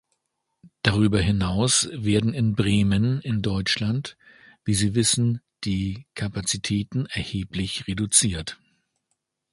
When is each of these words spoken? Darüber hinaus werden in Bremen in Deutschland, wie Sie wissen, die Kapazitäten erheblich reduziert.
Darüber 0.81 1.21
hinaus 1.21 1.87
werden 1.91 2.33
in 2.33 2.55
Bremen 2.55 3.21
in 3.21 3.43
Deutschland, 3.43 4.17
wie 4.65 4.73
Sie 4.73 4.95
wissen, 4.95 5.41
die 5.63 6.07
Kapazitäten 6.15 7.05
erheblich 7.05 7.85
reduziert. 7.87 8.57